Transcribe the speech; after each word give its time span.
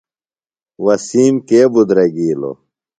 وسیم 0.85 1.35
کے 1.47 1.61
بدرَگِیلُوۡ؟ 1.73 2.55